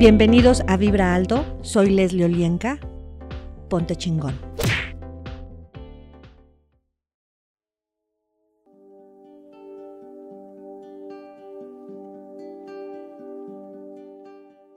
[0.00, 2.78] Bienvenidos a Vibra Alto, soy Leslie Olienka.
[3.68, 4.34] Ponte chingón.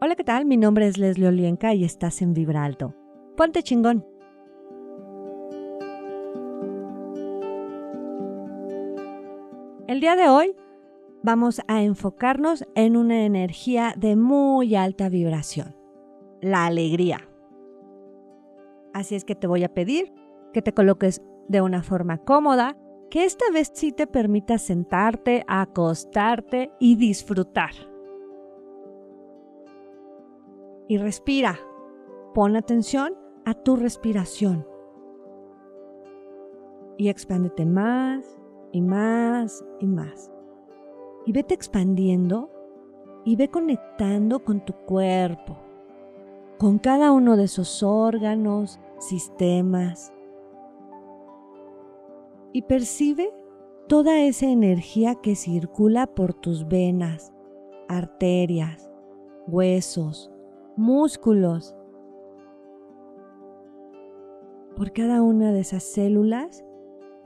[0.00, 0.46] Hola, ¿qué tal?
[0.46, 2.94] Mi nombre es Leslie Olienka y estás en Vibra Alto.
[3.36, 4.06] Ponte chingón.
[9.86, 10.56] El día de hoy
[11.22, 15.76] vamos a enfocarnos en una energía de muy alta vibración,
[16.40, 17.28] la alegría.
[18.92, 20.12] Así es que te voy a pedir
[20.52, 22.76] que te coloques de una forma cómoda,
[23.10, 27.72] que esta vez sí te permita sentarte, acostarte y disfrutar.
[30.88, 31.58] Y respira.
[32.34, 34.66] Pon atención a tu respiración.
[36.98, 38.38] Y expándete más
[38.72, 40.30] y más y más
[41.26, 42.50] y vete expandiendo
[43.24, 45.56] y ve conectando con tu cuerpo,
[46.58, 50.12] con cada uno de esos órganos, sistemas.
[52.52, 53.32] Y percibe
[53.88, 57.32] toda esa energía que circula por tus venas,
[57.88, 58.90] arterias,
[59.46, 60.30] huesos,
[60.76, 61.76] músculos,
[64.76, 66.64] por cada una de esas células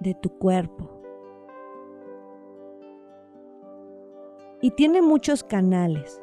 [0.01, 1.04] de tu cuerpo.
[4.65, 6.23] Y tiene muchos canales.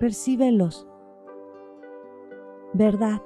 [0.00, 0.88] Percíbelos.
[2.72, 3.22] ¿Verdad?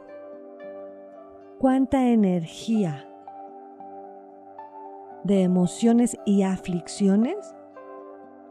[1.59, 3.09] ¿Cuánta energía
[5.25, 7.57] de emociones y aflicciones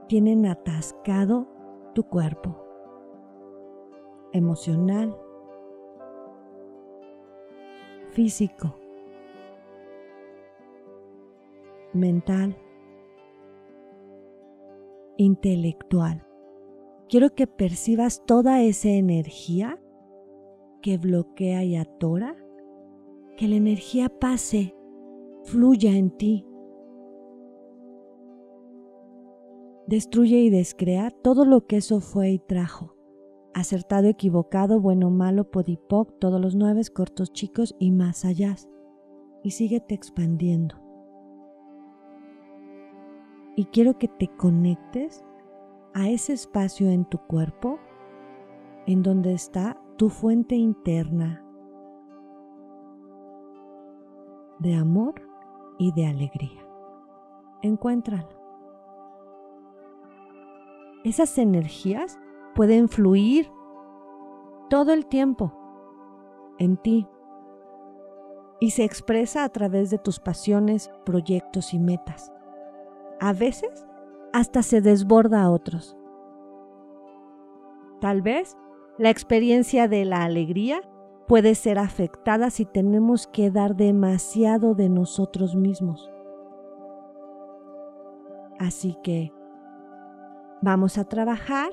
[0.08, 1.46] tienen atascado
[1.94, 2.66] tu cuerpo?
[4.34, 5.16] Emocional,
[8.14, 8.74] físico,
[11.94, 12.58] mental
[15.20, 16.26] intelectual.
[17.10, 19.80] Quiero que percibas toda esa energía
[20.82, 22.36] que bloquea y atora,
[23.36, 24.76] que la energía pase,
[25.44, 26.46] fluya en ti.
[29.88, 32.96] Destruye y descrea todo lo que eso fue y trajo.
[33.54, 38.56] Acertado, equivocado, bueno, malo, podipoc, todos los nueve cortos, chicos y más allá.
[39.44, 40.79] Y síguete expandiendo
[43.60, 45.26] y quiero que te conectes
[45.94, 47.78] a ese espacio en tu cuerpo
[48.86, 51.44] en donde está tu fuente interna
[54.60, 55.16] de amor
[55.78, 56.66] y de alegría.
[57.62, 58.30] Encuéntralo.
[61.04, 62.18] Esas energías
[62.56, 63.52] pueden fluir
[64.70, 65.52] todo el tiempo
[66.60, 67.10] en ti
[68.62, 72.32] y se expresa a través de tus pasiones, proyectos y metas
[73.20, 73.86] a veces
[74.34, 75.98] hasta se desborda a otros.
[78.00, 78.58] Tal vez
[78.98, 80.82] la experiencia de la alegría
[81.28, 86.12] puede ser afectada si tenemos que dar demasiado de nosotros mismos.
[88.58, 89.32] Así que
[90.62, 91.72] vamos a trabajar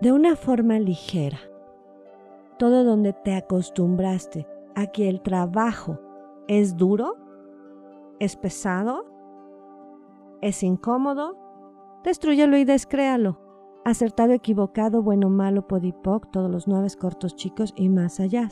[0.00, 1.38] de una forma ligera.
[2.58, 5.98] Todo donde te acostumbraste a que el trabajo
[6.48, 7.16] es duro,
[8.20, 9.13] es pesado,
[10.40, 11.36] es incómodo,
[12.04, 13.40] destruyelo y descréalo.
[13.84, 18.48] Acertado, equivocado, bueno, malo, podipoc, todos los nueve cortos chicos y más allá.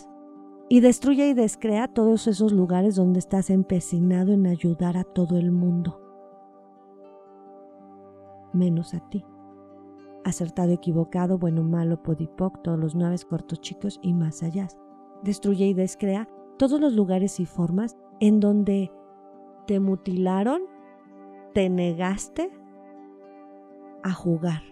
[0.68, 5.50] Y destruye y descrea todos esos lugares donde estás empecinado en ayudar a todo el
[5.50, 6.00] mundo.
[8.52, 9.24] Menos a ti.
[10.24, 14.68] Acertado, equivocado, bueno, malo, podipoc, todos los nueve cortos chicos y más allá.
[15.22, 16.28] Destruye y descrea
[16.58, 18.92] todos los lugares y formas en donde
[19.66, 20.62] te mutilaron
[21.52, 22.50] te negaste
[24.02, 24.62] a jugar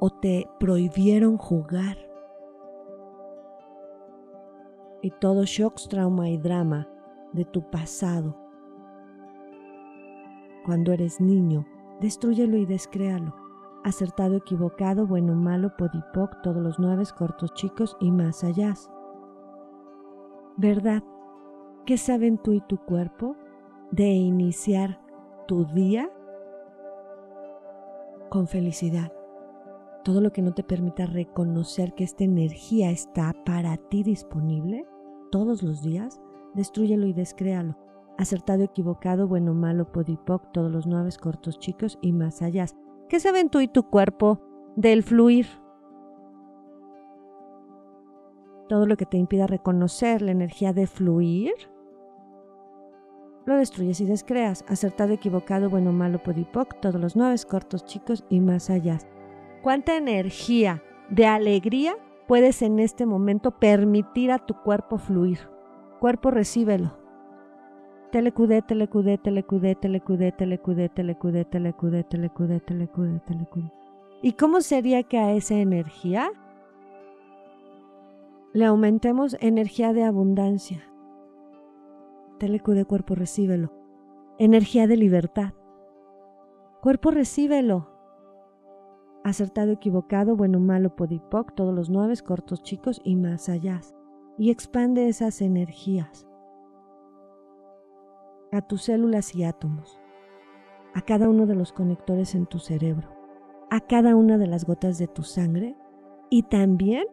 [0.00, 1.96] o te prohibieron jugar.
[5.02, 6.88] Y todo shock, trauma y drama
[7.32, 8.36] de tu pasado.
[10.64, 11.66] Cuando eres niño,
[12.00, 13.34] destruyelo y descréalo.
[13.82, 18.74] Acertado, equivocado, bueno, malo, podipoc, todos los nueve cortos chicos y más allá.
[20.56, 21.02] ¿Verdad?
[21.84, 23.36] ¿Qué saben tú y tu cuerpo?
[23.94, 25.00] De iniciar
[25.46, 26.10] tu día
[28.28, 29.12] con felicidad.
[30.02, 34.84] Todo lo que no te permita reconocer que esta energía está para ti disponible
[35.30, 36.20] todos los días,
[36.54, 37.76] destruyelo y descréalo.
[38.18, 42.66] Acertado, equivocado, bueno, malo, podipoc, todos los nueve cortos chicos y más allá.
[43.08, 44.40] ¿Qué saben tú y tu cuerpo
[44.74, 45.46] del fluir?
[48.68, 51.52] Todo lo que te impida reconocer la energía de fluir
[53.46, 54.64] lo destruyes y descreas.
[54.68, 58.98] Acertado, equivocado, bueno, malo, podipoc, todos los nueve, cortos, chicos y más allá.
[59.62, 61.96] ¿Cuánta energía de alegría
[62.26, 65.38] puedes en este momento permitir a tu cuerpo fluir?
[66.00, 66.98] Cuerpo, recíbelo.
[68.12, 73.72] Telecudé, telecudé, telecudé, telecudé, telecudé, telecudé, telecudé, telecudé, telecudé, telecudé.
[74.22, 76.30] ¿Y cómo sería que a esa energía
[78.52, 80.82] le aumentemos energía de abundancia?
[82.44, 83.72] Telecude cuerpo, recíbelo.
[84.38, 85.54] Energía de libertad.
[86.82, 87.88] Cuerpo, recíbelo.
[89.24, 93.80] Acertado, equivocado, bueno, malo, podipoc, todos los nueve, cortos, chicos y más allá.
[94.36, 96.26] Y expande esas energías
[98.52, 99.98] a tus células y átomos,
[100.92, 103.08] a cada uno de los conectores en tu cerebro,
[103.70, 105.78] a cada una de las gotas de tu sangre
[106.28, 107.06] y también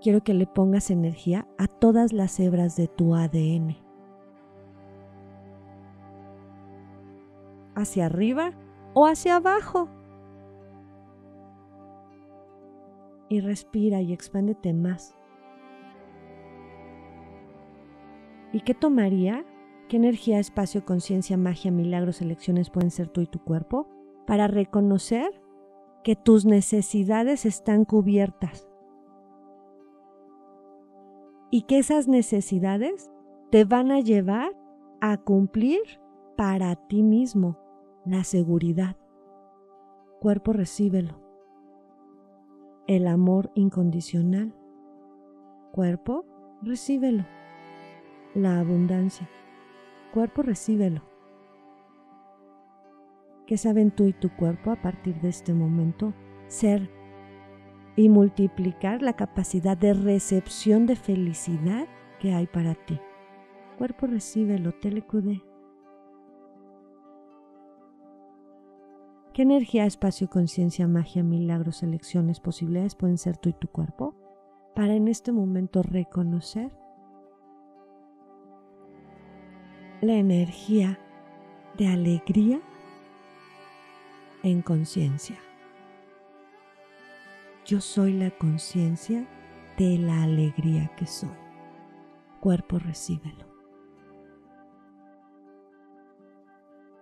[0.00, 3.83] quiero que le pongas energía a todas las hebras de tu ADN.
[7.74, 8.52] Hacia arriba
[8.94, 9.88] o hacia abajo.
[13.28, 15.16] Y respira y expándete más.
[18.52, 19.44] ¿Y qué tomaría?
[19.88, 23.88] ¿Qué energía, espacio, conciencia, magia, milagros, elecciones pueden ser tú y tu cuerpo
[24.26, 25.42] para reconocer
[26.04, 28.68] que tus necesidades están cubiertas?
[31.50, 33.10] Y que esas necesidades
[33.50, 34.52] te van a llevar
[35.00, 35.80] a cumplir
[36.36, 37.63] para ti mismo
[38.04, 38.96] la seguridad.
[40.20, 41.20] Cuerpo, recíbelo.
[42.86, 44.54] El amor incondicional.
[45.72, 46.26] Cuerpo,
[46.62, 47.24] recíbelo.
[48.34, 49.28] La abundancia.
[50.12, 51.02] Cuerpo, recíbelo.
[53.46, 56.12] ¿Qué saben tú y tu cuerpo a partir de este momento?
[56.48, 56.90] Ser
[57.96, 61.86] y multiplicar la capacidad de recepción de felicidad
[62.20, 63.00] que hay para ti.
[63.78, 65.42] Cuerpo, recíbelo, telecudé.
[69.34, 74.14] ¿Qué energía, espacio, conciencia, magia, milagros, elecciones, posibilidades pueden ser tú y tu cuerpo?
[74.76, 76.70] Para en este momento reconocer
[80.00, 81.00] la energía
[81.76, 82.60] de alegría
[84.44, 85.36] en conciencia.
[87.66, 89.26] Yo soy la conciencia
[89.76, 91.36] de la alegría que soy.
[92.38, 93.53] Cuerpo, recíbelo.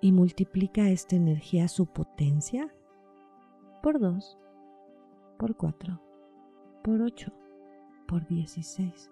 [0.02, 2.68] Y multiplica esta energía su potencia
[3.82, 4.38] por 2,
[5.38, 6.00] por 4,
[6.82, 7.32] por 8,
[8.08, 9.10] por 16.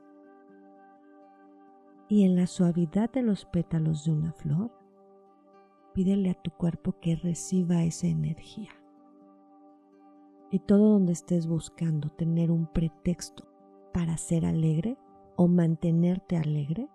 [2.08, 4.72] Y en la suavidad de los pétalos de una flor,
[5.94, 8.70] pídele a tu cuerpo que reciba esa energía.
[10.50, 13.44] Y todo donde estés buscando tener un pretexto
[13.94, 14.98] para ser alegre
[15.36, 16.88] o mantenerte alegre,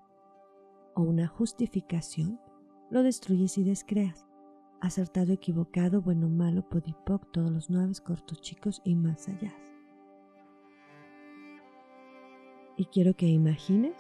[0.96, 2.42] o una justificación,
[2.90, 4.28] lo destruyes y descreas.
[4.82, 9.54] Acertado, equivocado, bueno, malo, podipoc, todos los nueve, cortos, chicos y más allá.
[12.78, 13.96] Y quiero que imagines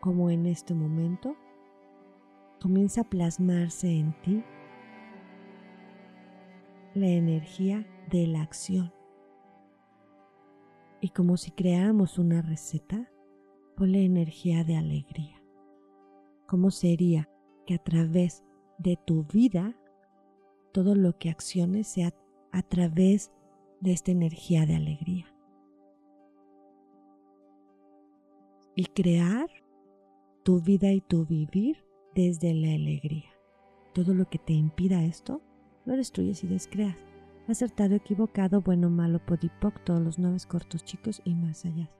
[0.00, 1.36] cómo en este momento
[2.60, 4.44] comienza a plasmarse en ti
[6.94, 8.92] la energía de la acción.
[11.00, 13.10] Y como si creáramos una receta,
[13.76, 15.42] ponle energía de alegría.
[16.46, 17.28] ¿Cómo sería
[17.68, 18.42] que a través
[18.78, 19.76] de tu vida
[20.72, 22.14] todo lo que acciones sea
[22.50, 23.30] a través
[23.82, 25.26] de esta energía de alegría.
[28.74, 29.50] Y crear
[30.44, 31.84] tu vida y tu vivir
[32.14, 33.28] desde la alegría.
[33.92, 35.42] Todo lo que te impida esto,
[35.84, 36.96] lo destruyes y descreas.
[37.48, 41.90] Acertado, equivocado, bueno, malo, podipoc, todos los nueve cortos, chicos y más allá.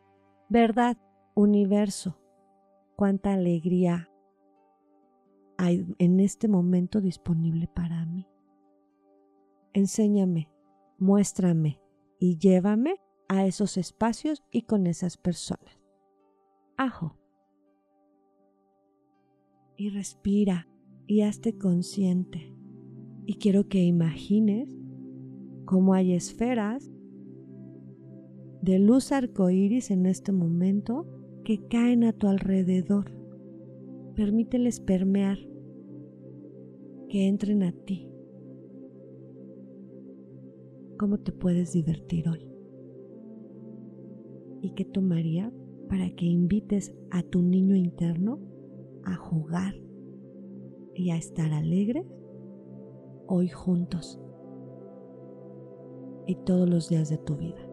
[0.48, 0.96] Verdad,
[1.34, 2.16] universo,
[2.96, 4.08] cuánta alegría
[5.58, 8.28] en este momento disponible para mí.
[9.72, 10.48] Enséñame,
[10.98, 11.80] muéstrame
[12.18, 15.78] y llévame a esos espacios y con esas personas.
[16.76, 17.16] Ajo.
[19.76, 20.68] Y respira
[21.06, 22.54] y hazte consciente.
[23.26, 24.74] Y quiero que imagines
[25.64, 26.90] cómo hay esferas
[28.62, 31.06] de luz arcoíris en este momento
[31.44, 33.17] que caen a tu alrededor.
[34.18, 35.38] Permíteles permear
[37.08, 38.10] que entren a ti.
[40.98, 42.44] ¿Cómo te puedes divertir hoy?
[44.60, 45.52] ¿Y qué tomaría
[45.88, 48.40] para que invites a tu niño interno
[49.04, 49.76] a jugar
[50.96, 52.04] y a estar alegres
[53.28, 54.20] hoy juntos
[56.26, 57.70] y todos los días de tu vida?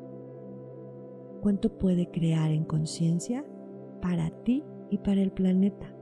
[1.42, 3.44] ¿Cuánto puede crear en conciencia
[4.00, 5.95] para ti y para el planeta?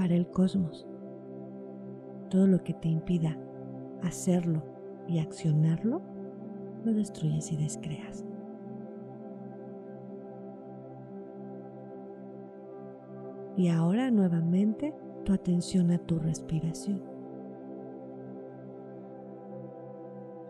[0.00, 0.88] Para el cosmos.
[2.30, 3.36] Todo lo que te impida
[4.02, 4.62] hacerlo
[5.06, 6.00] y accionarlo,
[6.84, 8.24] lo destruyes y descreas.
[13.58, 14.94] Y ahora nuevamente
[15.26, 17.02] tu atención a tu respiración.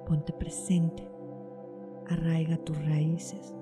[0.07, 1.11] Ponte presente,
[2.09, 3.53] arraiga tus raíces.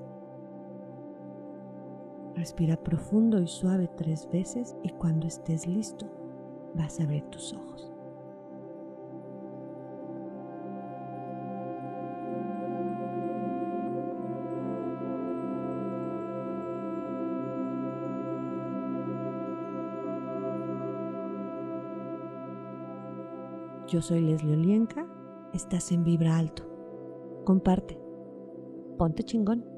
[2.38, 6.06] Respira profundo y suave tres veces y cuando estés listo
[6.76, 7.92] vas a abrir tus ojos.
[23.88, 25.08] Yo soy Leslie Olienka,
[25.52, 26.62] estás en Vibra Alto.
[27.44, 27.98] Comparte.
[28.96, 29.77] Ponte chingón.